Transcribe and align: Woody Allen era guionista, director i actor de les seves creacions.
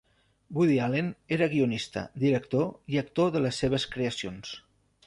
Woody 0.59 0.77
Allen 0.85 1.11
era 1.37 1.49
guionista, 1.51 2.03
director 2.25 2.67
i 2.95 3.01
actor 3.07 3.33
de 3.37 3.47
les 3.49 3.65
seves 3.65 3.89
creacions. 3.95 4.61